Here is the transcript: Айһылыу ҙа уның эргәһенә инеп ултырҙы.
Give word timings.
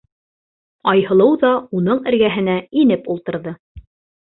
Айһылыу 0.93 1.35
ҙа 1.43 1.51
уның 1.81 2.03
эргәһенә 2.13 2.59
инеп 2.85 3.09
ултырҙы. 3.17 3.57